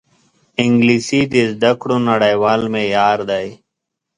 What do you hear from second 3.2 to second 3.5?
دی